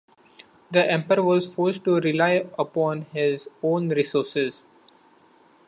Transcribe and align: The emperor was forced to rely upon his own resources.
The 0.71 0.83
emperor 0.91 1.21
was 1.21 1.45
forced 1.45 1.83
to 1.83 1.99
rely 1.99 2.47
upon 2.57 3.03
his 3.13 3.47
own 3.61 3.89
resources. 3.89 4.63